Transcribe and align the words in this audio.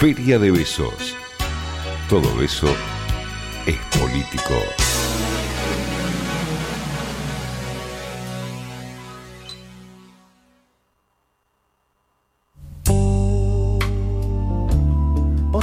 Feria 0.00 0.38
de 0.38 0.50
Besos. 0.50 1.14
Todo 2.08 2.34
beso 2.36 2.74
es 3.66 3.76
político. 3.98 4.54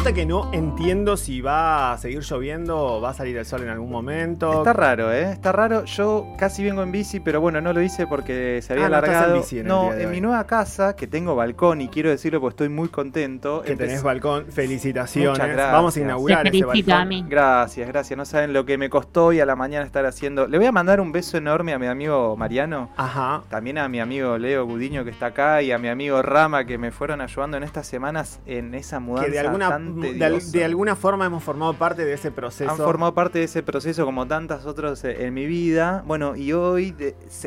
Posta 0.08 0.22
que 0.22 0.26
no 0.26 0.50
entiendo 0.54 1.18
si 1.18 1.42
va 1.42 1.92
a 1.92 1.98
seguir 1.98 2.22
lloviendo 2.22 2.78
o 2.78 3.02
va 3.02 3.10
a 3.10 3.14
salir 3.14 3.36
el 3.38 3.46
sol 3.46 3.64
en 3.64 3.68
algún 3.70 3.92
momento. 3.92 4.60
Está 4.60 4.72
raro, 4.72 5.12
¿eh? 5.12 5.32
Está 5.34 5.52
raro. 5.52 5.84
Yo 5.84 6.28
casi 6.38 6.64
vengo 6.64 6.82
en 6.82 6.94
bici, 6.94 7.20
pero 7.20 7.42
bueno, 7.42 7.60
no 7.60 7.74
lo 7.74 7.82
hice 7.82 8.08
porque 8.08 8.62
se 8.62 8.72
había 8.72 8.86
Ah, 8.86 8.90
no 8.90 8.96
estás 8.96 9.10
en 9.10 9.16
alargado. 9.16 9.38
bici 9.42 9.56
en 9.60 9.66
el 9.66 9.68
no, 9.68 9.82
día 9.84 9.94
de 9.96 10.02
en 10.04 10.08
hoy. 10.10 10.16
mi 10.16 10.22
nueva 10.22 10.46
casa, 10.46 10.96
que 10.96 11.08
tengo 11.08 11.36
balcón 11.36 11.82
y 11.82 11.90
quiero 11.90 12.10
decirlo 12.10 12.40
porque 12.40 12.54
estoy 12.54 12.70
muy 12.70 12.88
contento. 12.88 13.62
que 13.64 13.76
tenés 13.76 13.96
empecé- 13.96 14.04
balcón. 14.06 14.46
Felicitaciones. 14.46 15.32
Muchas 15.32 15.48
gracias. 15.50 15.72
Vamos 15.74 15.98
a 15.98 16.00
inaugurar 16.00 16.44
Te 16.44 16.50
ese 16.50 16.60
felicito 16.66 16.92
a 16.94 16.96
balcón. 17.00 17.10
mí. 17.10 17.26
Gracias, 17.28 17.88
gracias. 17.90 18.18
No 18.18 18.24
saben 18.24 18.54
lo 18.54 18.66
que 18.66 18.78
me 18.78 18.90
costó 18.90 19.26
hoy 19.26 19.42
a 19.42 19.46
la 19.46 19.58
mañana 19.58 19.86
estar 19.86 20.06
haciendo. 20.06 20.48
Le 20.48 20.58
voy 20.58 20.68
a 20.68 20.72
mandar 20.72 21.02
un 21.02 21.12
beso 21.12 21.36
enorme 21.38 21.74
a 21.74 21.80
mi 21.80 21.88
amigo 21.88 22.38
Mariano. 22.38 22.92
Ajá. 22.96 23.42
También 23.50 23.78
a 23.78 23.90
mi 23.90 24.00
amigo 24.00 24.38
Leo 24.38 24.66
Gudiño 24.66 25.04
que 25.04 25.10
está 25.10 25.28
acá 25.28 25.62
y 25.62 25.74
a 25.74 25.78
mi 25.78 25.90
amigo 25.90 26.22
Rama 26.22 26.64
que 26.66 26.78
me 26.78 26.92
fueron 26.92 27.20
ayudando 27.20 27.58
en 27.58 27.64
estas 27.64 27.86
semanas 27.88 28.40
en 28.46 28.74
esa 28.74 29.02
mudanza 29.02 29.26
Que 29.26 29.32
de 29.34 29.40
alguna, 29.40 29.68
tan 29.70 29.97
de, 30.02 30.64
alguna 30.66 30.96
forma 30.96 31.26
hemos 31.26 31.44
formado 31.44 31.74
parte 31.74 32.06
de 32.06 32.14
ese 32.14 32.32
proceso. 32.32 32.70
Han 32.72 32.78
formado 32.78 33.14
parte 33.14 33.40
de 33.40 33.46
ese 33.46 33.64
proceso 33.64 34.06
como 34.06 34.28
tantas 34.28 34.66
otros 34.66 35.04
eh, 35.04 35.26
en 35.26 35.34
mi 35.34 35.46
vida. 35.46 36.04
Bueno, 36.06 36.36
y 36.36 36.54
hoy 36.54 36.96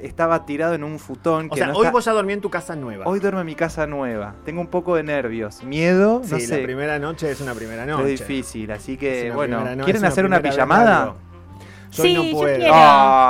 estaba 0.03 0.47
tirado 0.47 0.75
en 0.75 0.85
un 0.85 0.99
futón. 0.99 1.49
O 1.51 1.57
sea, 1.57 1.69
no 1.69 1.75
hoy 1.75 1.87
está- 1.87 1.93
vos 1.93 2.05
ya 2.05 2.13
dormí 2.13 2.33
en 2.33 2.41
tu 2.41 2.51
casa 2.51 2.77
nueva. 2.77 3.07
hoy 3.07 3.21
duermo 3.21 3.41
en 3.41 3.47
mi 3.47 3.55
casa 3.55 3.87
nueva. 3.87 4.35
Tengo 4.45 4.61
un 4.61 4.69
poco 4.69 4.97
de 4.97 5.03
nervios, 5.03 5.63
miedo, 5.63 6.23
sí, 6.25 6.47
no 6.49 6.57
la 6.57 6.63
primera 6.63 6.99
noche 6.99 7.31
es 7.31 7.41
una 7.41 7.55
primera 7.55 7.83
Es 7.83 7.89
noche. 7.89 8.07
difícil, 8.09 8.71
así 8.71 8.93
Es 8.93 8.99
que 8.99 9.31
bueno, 9.33 9.63
¿quieren 9.85 9.97
es 9.97 10.05
hacer 10.05 10.25
una 10.25 10.41
pijamada? 10.41 11.15
Yo 11.93 12.03
Sí, 12.05 12.15
no 12.15 12.23
yo 12.23 12.33
puedo. 12.33 12.57
quiero. 12.57 12.75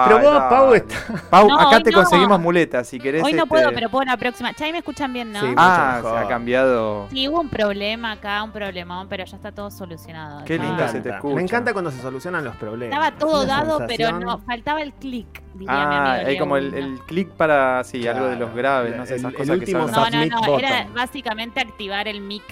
Pero 0.05 0.19
vos. 0.21 0.43
Pau, 0.51 0.75
está- 0.75 0.97
Pau, 1.31 1.49
No, 1.49 1.59
acá 1.61 1.81
te 1.83 1.91
no. 1.91 1.99
conseguimos 1.99 2.41
muletas 2.41 2.87
si 2.89 2.99
querés. 2.99 3.23
Hoy 3.25 3.33
no 3.33 3.39
este- 3.45 3.49
puedo, 3.49 3.71
pero 3.73 3.89
puedo 3.89 4.05
la 4.05 4.17
próxima. 4.19 4.53
Chay, 4.53 4.71
me 4.73 4.79
escuchan 4.79 5.13
bien, 5.13 5.33
¿no? 5.33 5.41
Sí. 5.41 5.55
Ah, 5.57 6.01
se 6.03 6.09
ha 6.25 6.29
cambiado. 6.29 7.09
Sí, 7.11 7.27
hubo 7.29 7.41
un 7.41 7.49
problema 7.49 8.13
acá, 8.13 8.43
un 8.43 8.53
problemón, 8.53 9.09
pero 9.09 9.25
ya 9.25 9.37
está 9.37 9.53
todo 9.53 9.71
solucionado. 9.71 10.45
Qué 10.45 10.59
Ya- 10.59 10.65
linda 10.65 10.89
se 10.89 11.01
te 11.01 11.09
escucha. 11.09 11.35
Me 11.37 11.43
encanta 11.43 11.73
cuando 11.73 11.91
se 11.91 12.01
solucionan 12.03 12.45
los 12.45 12.55
problemas. 12.57 12.99
Estaba 12.99 13.19
todo 13.19 13.47
dado, 13.47 13.83
pero 13.89 14.13
no, 14.19 14.39
faltaba 14.41 14.83
el 14.83 14.93
clic, 14.93 15.27
diría 15.55 15.73
mi 15.89 15.95
Ah, 15.95 16.13
amigo. 16.15 16.29
hay 16.29 16.39
como 16.39 16.57
el, 16.59 16.75
el 16.75 16.99
clic 17.07 17.29
para, 17.31 17.83
sí, 17.85 18.07
algo 18.07 18.27
de 18.27 18.37
los 18.37 18.55
graves, 18.55 18.95
no 18.97 19.07
sé, 19.07 19.15
El- 19.15 19.21
esas 19.21 19.31
el 19.33 19.37
cosas 19.39 19.55
que 19.55 19.61
último 19.61 19.81
son. 19.89 19.91
No, 19.93 20.01
no, 20.01 20.05
submit 20.11 20.33
no, 20.33 20.59
era 20.59 20.87
básicamente 20.95 21.61
activar 21.61 22.09
el 22.09 22.21
mic. 22.21 22.43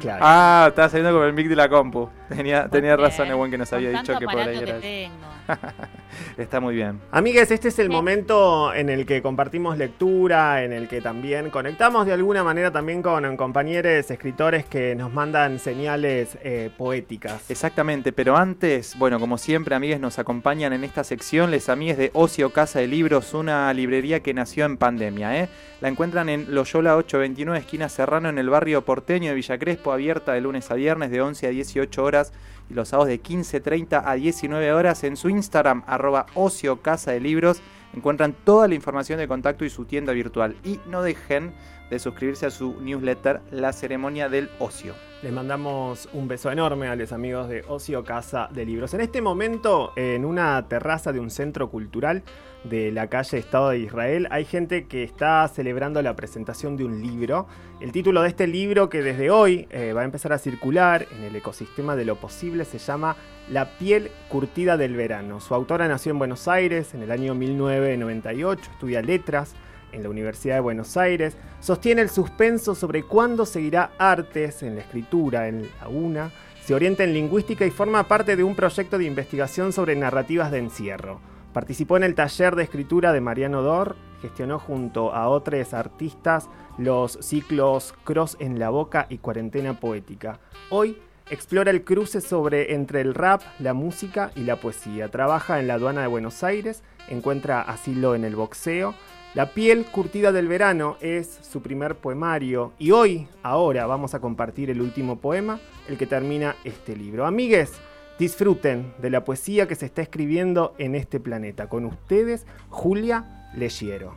Claro. 0.00 0.20
Ah, 0.24 0.66
estaba 0.68 0.88
saliendo 0.88 1.16
con 1.18 1.26
el 1.26 1.32
mic 1.32 1.48
de 1.48 1.56
la 1.56 1.68
compu. 1.68 2.08
Tenía, 2.28 2.68
tenía 2.68 2.96
razón 2.96 3.28
el 3.28 3.34
buen 3.34 3.50
que 3.50 3.58
nos 3.58 3.72
había 3.72 3.90
dicho 3.90 4.18
que 4.18 4.26
por 4.26 4.38
ahí 4.38 4.58
era. 4.58 4.80
que 4.80 5.04
eso. 5.04 5.12
tengo. 5.50 5.72
Está 6.36 6.60
muy 6.60 6.74
bien. 6.74 7.00
Amigues, 7.10 7.50
este 7.50 7.68
es 7.68 7.78
el 7.78 7.86
Sí. 7.88 7.92
momento 7.92 8.72
en 8.74 8.88
el 8.88 9.06
que 9.06 9.22
compartimos 9.22 9.76
lectura, 9.78 10.62
en 10.64 10.72
el 10.72 10.88
que 10.88 11.00
también 11.00 11.50
conectamos 11.50 12.06
de 12.06 12.12
alguna 12.12 12.42
manera 12.44 12.70
también 12.70 13.02
con 13.02 13.36
compañeros 13.36 14.10
escritores 14.10 14.64
que 14.64 14.94
nos 14.94 15.12
mandan 15.12 15.58
señales 15.58 16.36
eh, 16.42 16.70
poéticas. 16.76 17.50
Exactamente, 17.50 18.12
pero 18.12 18.36
antes, 18.36 18.96
bueno, 18.98 19.18
como 19.20 19.38
siempre, 19.38 19.74
amigues 19.74 20.00
nos 20.00 20.18
acompañan 20.18 20.72
en 20.72 20.84
esta 20.84 21.04
sección, 21.04 21.50
les 21.50 21.68
amigues 21.68 21.96
de 21.98 22.10
Ocio 22.14 22.50
Casa 22.50 22.78
de 22.80 22.86
Libros, 22.88 23.34
una 23.34 23.72
librería 23.72 24.20
que 24.20 24.34
nació 24.34 24.64
en 24.64 24.76
pandemia, 24.76 25.38
¿eh? 25.40 25.48
La 25.80 25.88
encuentran 25.88 26.28
en 26.28 26.54
Loyola 26.54 26.96
829, 26.96 27.58
esquina 27.58 27.88
Serrano, 27.88 28.28
en 28.28 28.38
el 28.38 28.48
barrio 28.48 28.82
porteño 28.84 29.30
de 29.30 29.34
Villa 29.34 29.58
Crespo, 29.58 29.92
abierta 29.92 30.32
de 30.32 30.40
lunes 30.40 30.70
a 30.70 30.74
viernes 30.74 31.10
de 31.10 31.20
11 31.20 31.46
a 31.46 31.50
18 31.50 32.04
horas 32.04 32.32
los 32.72 32.88
sábados 32.88 33.08
de 33.08 33.22
15.30 33.22 34.02
a 34.04 34.14
19 34.14 34.72
horas 34.72 35.04
en 35.04 35.16
su 35.16 35.28
Instagram, 35.28 35.82
arroba 35.86 36.26
Ocio 36.34 36.82
Casa 36.82 37.12
de 37.12 37.20
Libros. 37.20 37.62
Encuentran 37.94 38.34
toda 38.44 38.68
la 38.68 38.74
información 38.74 39.18
de 39.18 39.28
contacto 39.28 39.64
y 39.64 39.70
su 39.70 39.84
tienda 39.84 40.12
virtual. 40.12 40.56
Y 40.64 40.80
no 40.86 41.02
dejen 41.02 41.52
de 41.92 41.98
suscribirse 41.98 42.46
a 42.46 42.50
su 42.50 42.80
newsletter 42.80 43.42
La 43.50 43.70
Ceremonia 43.74 44.30
del 44.30 44.48
Ocio. 44.58 44.94
Les 45.22 45.30
mandamos 45.30 46.08
un 46.14 46.26
beso 46.26 46.50
enorme 46.50 46.88
a 46.88 46.96
los 46.96 47.12
amigos 47.12 47.50
de 47.50 47.64
Ocio 47.68 48.02
Casa 48.02 48.48
de 48.50 48.64
Libros. 48.64 48.94
En 48.94 49.02
este 49.02 49.20
momento, 49.20 49.92
en 49.94 50.24
una 50.24 50.66
terraza 50.68 51.12
de 51.12 51.20
un 51.20 51.28
centro 51.28 51.68
cultural 51.68 52.22
de 52.64 52.92
la 52.92 53.08
calle 53.08 53.36
Estado 53.36 53.68
de 53.68 53.80
Israel, 53.80 54.26
hay 54.30 54.46
gente 54.46 54.86
que 54.86 55.02
está 55.02 55.46
celebrando 55.48 56.00
la 56.00 56.16
presentación 56.16 56.78
de 56.78 56.86
un 56.86 57.02
libro. 57.02 57.46
El 57.78 57.92
título 57.92 58.22
de 58.22 58.28
este 58.28 58.46
libro, 58.46 58.88
que 58.88 59.02
desde 59.02 59.30
hoy 59.30 59.68
eh, 59.68 59.92
va 59.92 60.00
a 60.00 60.04
empezar 60.04 60.32
a 60.32 60.38
circular 60.38 61.06
en 61.14 61.24
el 61.24 61.36
ecosistema 61.36 61.94
de 61.94 62.06
lo 62.06 62.16
posible, 62.16 62.64
se 62.64 62.78
llama 62.78 63.16
La 63.50 63.76
piel 63.76 64.10
curtida 64.30 64.78
del 64.78 64.96
verano. 64.96 65.40
Su 65.40 65.54
autora 65.54 65.88
nació 65.88 66.12
en 66.12 66.20
Buenos 66.20 66.48
Aires 66.48 66.94
en 66.94 67.02
el 67.02 67.10
año 67.10 67.34
1998, 67.34 68.70
estudia 68.72 69.02
letras 69.02 69.54
en 69.92 70.02
la 70.02 70.08
Universidad 70.08 70.56
de 70.56 70.60
Buenos 70.60 70.96
Aires, 70.96 71.36
sostiene 71.60 72.02
el 72.02 72.10
suspenso 72.10 72.74
sobre 72.74 73.04
cuándo 73.04 73.46
seguirá 73.46 73.92
artes 73.98 74.62
en 74.62 74.74
la 74.74 74.80
escritura, 74.80 75.48
en 75.48 75.68
la 75.80 75.88
UNA, 75.88 76.32
se 76.64 76.74
orienta 76.74 77.04
en 77.04 77.12
lingüística 77.12 77.66
y 77.66 77.70
forma 77.70 78.06
parte 78.06 78.36
de 78.36 78.44
un 78.44 78.54
proyecto 78.54 78.96
de 78.96 79.04
investigación 79.04 79.72
sobre 79.72 79.96
narrativas 79.96 80.50
de 80.50 80.58
encierro. 80.58 81.20
Participó 81.52 81.96
en 81.96 82.04
el 82.04 82.14
taller 82.14 82.56
de 82.56 82.62
escritura 82.62 83.12
de 83.12 83.20
Mariano 83.20 83.62
Dor, 83.62 83.96
gestionó 84.22 84.58
junto 84.58 85.12
a 85.12 85.28
otros 85.28 85.74
artistas 85.74 86.48
los 86.78 87.18
ciclos 87.20 87.94
Cross 88.04 88.36
en 88.40 88.58
la 88.58 88.70
Boca 88.70 89.06
y 89.10 89.18
Cuarentena 89.18 89.78
Poética. 89.78 90.38
Hoy 90.70 90.96
explora 91.30 91.70
el 91.70 91.84
cruce 91.84 92.20
sobre 92.20 92.74
entre 92.74 93.00
el 93.00 93.14
rap, 93.14 93.42
la 93.58 93.74
música 93.74 94.30
y 94.36 94.40
la 94.40 94.56
poesía. 94.56 95.08
Trabaja 95.08 95.60
en 95.60 95.66
la 95.66 95.74
aduana 95.74 96.02
de 96.02 96.06
Buenos 96.06 96.42
Aires, 96.44 96.82
encuentra 97.08 97.62
asilo 97.62 98.14
en 98.14 98.24
el 98.24 98.36
boxeo. 98.36 98.94
La 99.34 99.46
piel 99.54 99.86
curtida 99.86 100.30
del 100.30 100.46
verano 100.46 100.96
es 101.00 101.38
su 101.50 101.62
primer 101.62 101.94
poemario 101.94 102.72
y 102.78 102.90
hoy, 102.90 103.26
ahora, 103.42 103.86
vamos 103.86 104.14
a 104.14 104.20
compartir 104.20 104.68
el 104.68 104.82
último 104.82 105.16
poema, 105.20 105.58
el 105.88 105.96
que 105.96 106.06
termina 106.06 106.54
este 106.64 106.94
libro. 106.94 107.24
Amigues, 107.26 107.72
disfruten 108.18 108.92
de 109.00 109.10
la 109.10 109.24
poesía 109.24 109.66
que 109.66 109.74
se 109.74 109.86
está 109.86 110.02
escribiendo 110.02 110.74
en 110.78 110.94
este 110.94 111.18
planeta. 111.18 111.68
Con 111.68 111.86
ustedes, 111.86 112.46
Julia 112.68 113.48
Legiero. 113.56 114.14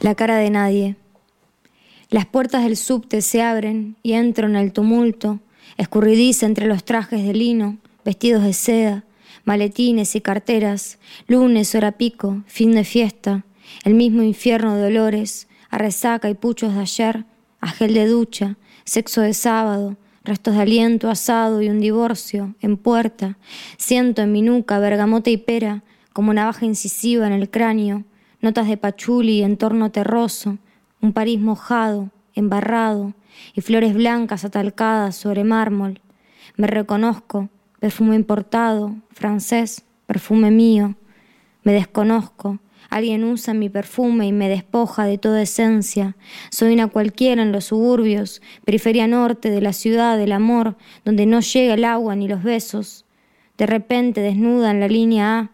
La 0.00 0.14
cara 0.14 0.36
de 0.36 0.50
nadie. 0.50 0.96
Las 2.08 2.26
puertas 2.26 2.64
del 2.64 2.76
subte 2.76 3.22
se 3.22 3.42
abren 3.42 3.96
y 4.02 4.12
entro 4.12 4.46
en 4.46 4.56
el 4.56 4.72
tumulto, 4.72 5.40
escurridiza 5.78 6.46
entre 6.46 6.66
los 6.66 6.84
trajes 6.84 7.26
de 7.26 7.32
lino, 7.32 7.78
vestidos 8.04 8.44
de 8.44 8.52
seda, 8.52 9.04
maletines 9.44 10.14
y 10.14 10.20
carteras, 10.20 10.98
lunes, 11.26 11.74
hora 11.74 11.92
pico, 11.92 12.42
fin 12.46 12.72
de 12.72 12.84
fiesta, 12.84 13.44
el 13.84 13.94
mismo 13.94 14.22
infierno 14.22 14.76
de 14.76 14.86
olores, 14.86 15.48
a 15.70 15.78
resaca 15.78 16.28
y 16.28 16.34
puchos 16.34 16.74
de 16.74 16.80
ayer, 16.80 17.24
a 17.60 17.72
de 17.84 18.06
ducha, 18.06 18.56
sexo 18.84 19.20
de 19.20 19.34
sábado, 19.34 19.96
restos 20.24 20.54
de 20.54 20.62
aliento 20.62 21.10
asado 21.10 21.62
y 21.62 21.68
un 21.68 21.80
divorcio 21.80 22.54
en 22.60 22.76
puerta. 22.76 23.38
Siento 23.78 24.22
en 24.22 24.32
mi 24.32 24.42
nuca 24.42 24.78
bergamota 24.78 25.30
y 25.30 25.36
pera, 25.36 25.82
como 26.12 26.34
navaja 26.34 26.66
incisiva 26.66 27.26
en 27.26 27.32
el 27.32 27.50
cráneo, 27.50 28.04
notas 28.40 28.68
de 28.68 28.76
pachuli 28.76 29.38
y 29.38 29.42
entorno 29.42 29.90
terroso, 29.90 30.58
un 31.00 31.12
París 31.12 31.40
mojado, 31.40 32.10
embarrado, 32.34 33.14
y 33.54 33.60
flores 33.60 33.94
blancas 33.94 34.44
atalcadas 34.44 35.16
sobre 35.16 35.44
mármol. 35.44 36.00
Me 36.56 36.66
reconozco, 36.66 37.48
perfume 37.82 38.14
importado, 38.14 38.94
francés, 39.10 39.82
perfume 40.06 40.52
mío. 40.52 40.94
Me 41.64 41.72
desconozco, 41.72 42.60
alguien 42.88 43.24
usa 43.24 43.54
mi 43.54 43.70
perfume 43.70 44.28
y 44.28 44.32
me 44.32 44.48
despoja 44.48 45.04
de 45.04 45.18
toda 45.18 45.42
esencia. 45.42 46.16
Soy 46.52 46.74
una 46.74 46.86
cualquiera 46.86 47.42
en 47.42 47.50
los 47.50 47.64
suburbios, 47.64 48.40
periferia 48.64 49.08
norte 49.08 49.50
de 49.50 49.60
la 49.60 49.72
ciudad 49.72 50.16
del 50.16 50.30
amor, 50.30 50.76
donde 51.04 51.26
no 51.26 51.40
llega 51.40 51.74
el 51.74 51.84
agua 51.84 52.14
ni 52.14 52.28
los 52.28 52.44
besos. 52.44 53.04
De 53.58 53.66
repente 53.66 54.20
desnuda 54.20 54.70
en 54.70 54.78
la 54.78 54.86
línea 54.86 55.40
A, 55.40 55.50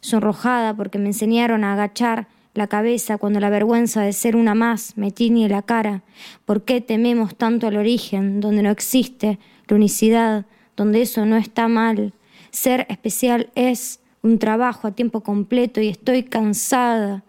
sonrojada 0.00 0.76
porque 0.76 0.98
me 0.98 1.06
enseñaron 1.06 1.64
a 1.64 1.72
agachar 1.72 2.28
la 2.54 2.68
cabeza 2.68 3.18
cuando 3.18 3.40
la 3.40 3.50
vergüenza 3.50 4.02
de 4.02 4.12
ser 4.12 4.36
una 4.36 4.54
más 4.54 4.96
me 4.96 5.10
tiñe 5.10 5.48
la 5.48 5.62
cara. 5.62 6.04
¿Por 6.44 6.62
qué 6.62 6.80
tememos 6.80 7.34
tanto 7.34 7.66
al 7.66 7.76
origen, 7.76 8.40
donde 8.40 8.62
no 8.62 8.70
existe 8.70 9.40
la 9.66 9.74
unicidad, 9.74 10.46
donde 10.76 11.02
eso 11.02 11.26
no 11.26 11.36
está 11.36 11.68
mal? 11.68 12.12
Ser 12.50 12.86
especial 12.88 13.50
es 13.54 14.00
un 14.22 14.38
trabajo 14.38 14.88
a 14.88 14.92
tiempo 14.92 15.22
completo 15.22 15.80
y 15.80 15.88
estoy 15.88 16.22
cansada 16.22 17.24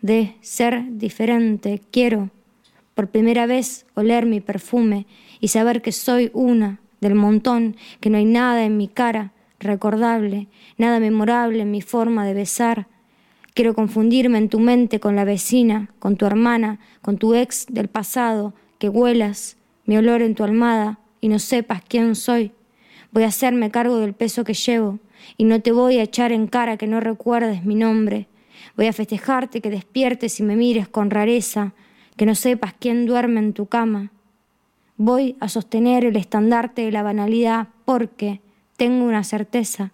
de 0.00 0.36
ser 0.40 0.84
diferente. 0.98 1.82
Quiero 1.90 2.30
por 2.94 3.08
primera 3.08 3.46
vez 3.46 3.86
oler 3.94 4.26
mi 4.26 4.40
perfume 4.40 5.06
y 5.40 5.48
saber 5.48 5.82
que 5.82 5.92
soy 5.92 6.30
una 6.34 6.80
del 7.00 7.14
montón, 7.14 7.76
que 8.00 8.10
no 8.10 8.18
hay 8.18 8.24
nada 8.24 8.64
en 8.64 8.76
mi 8.76 8.88
cara 8.88 9.32
recordable, 9.58 10.48
nada 10.76 11.00
memorable 11.00 11.62
en 11.62 11.70
mi 11.70 11.82
forma 11.82 12.26
de 12.26 12.34
besar. 12.34 12.86
Quiero 13.54 13.74
confundirme 13.74 14.38
en 14.38 14.48
tu 14.48 14.60
mente 14.60 15.00
con 15.00 15.16
la 15.16 15.24
vecina, 15.24 15.90
con 15.98 16.16
tu 16.16 16.26
hermana, 16.26 16.80
con 17.00 17.18
tu 17.18 17.34
ex 17.34 17.66
del 17.68 17.88
pasado, 17.88 18.54
que 18.78 18.88
huelas 18.88 19.56
mi 19.84 19.96
olor 19.96 20.22
en 20.22 20.34
tu 20.34 20.44
almada 20.44 20.98
y 21.20 21.28
no 21.28 21.38
sepas 21.38 21.82
quién 21.86 22.14
soy. 22.14 22.52
Voy 23.12 23.24
a 23.24 23.28
hacerme 23.28 23.70
cargo 23.70 23.98
del 23.98 24.14
peso 24.14 24.42
que 24.42 24.54
llevo 24.54 24.98
y 25.36 25.44
no 25.44 25.60
te 25.60 25.70
voy 25.70 25.98
a 25.98 26.02
echar 26.02 26.32
en 26.32 26.46
cara 26.46 26.78
que 26.78 26.86
no 26.86 26.98
recuerdes 26.98 27.64
mi 27.64 27.74
nombre. 27.74 28.26
Voy 28.76 28.86
a 28.86 28.92
festejarte 28.92 29.60
que 29.60 29.70
despiertes 29.70 30.40
y 30.40 30.42
me 30.42 30.56
mires 30.56 30.88
con 30.88 31.10
rareza, 31.10 31.74
que 32.16 32.26
no 32.26 32.34
sepas 32.34 32.74
quién 32.78 33.06
duerme 33.06 33.40
en 33.40 33.52
tu 33.52 33.66
cama. 33.66 34.10
Voy 34.96 35.36
a 35.40 35.48
sostener 35.48 36.04
el 36.04 36.16
estandarte 36.16 36.82
de 36.82 36.92
la 36.92 37.02
banalidad 37.02 37.68
porque 37.84 38.40
tengo 38.76 39.04
una 39.04 39.24
certeza. 39.24 39.92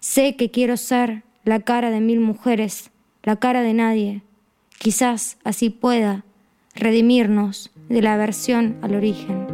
Sé 0.00 0.36
que 0.36 0.50
quiero 0.50 0.76
ser 0.76 1.22
la 1.44 1.60
cara 1.60 1.90
de 1.90 2.00
mil 2.00 2.20
mujeres, 2.20 2.90
la 3.22 3.36
cara 3.36 3.62
de 3.62 3.74
nadie. 3.74 4.22
Quizás 4.78 5.38
así 5.44 5.70
pueda 5.70 6.24
redimirnos 6.74 7.70
de 7.88 8.02
la 8.02 8.14
aversión 8.14 8.78
al 8.82 8.94
origen. 8.94 9.47